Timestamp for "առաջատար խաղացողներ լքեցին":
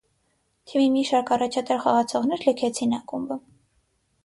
1.35-2.99